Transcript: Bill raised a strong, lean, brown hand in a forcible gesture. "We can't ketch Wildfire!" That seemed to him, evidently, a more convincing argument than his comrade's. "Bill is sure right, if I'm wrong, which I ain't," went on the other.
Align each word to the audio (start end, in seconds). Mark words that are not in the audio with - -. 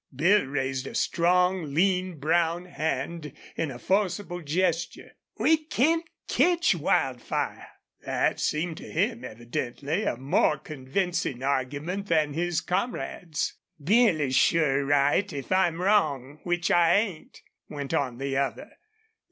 Bill 0.15 0.45
raised 0.47 0.87
a 0.87 0.95
strong, 0.95 1.75
lean, 1.75 2.17
brown 2.19 2.65
hand 2.65 3.33
in 3.55 3.69
a 3.69 3.77
forcible 3.77 4.41
gesture. 4.41 5.11
"We 5.37 5.57
can't 5.65 6.05
ketch 6.27 6.73
Wildfire!" 6.73 7.67
That 8.03 8.39
seemed 8.39 8.77
to 8.77 8.91
him, 8.91 9.23
evidently, 9.23 10.05
a 10.05 10.17
more 10.17 10.57
convincing 10.57 11.43
argument 11.43 12.07
than 12.07 12.33
his 12.33 12.61
comrade's. 12.61 13.53
"Bill 13.79 14.19
is 14.19 14.35
sure 14.35 14.83
right, 14.87 15.31
if 15.31 15.51
I'm 15.51 15.79
wrong, 15.79 16.39
which 16.41 16.71
I 16.71 16.95
ain't," 16.95 17.39
went 17.69 17.93
on 17.93 18.17
the 18.17 18.37
other. 18.37 18.71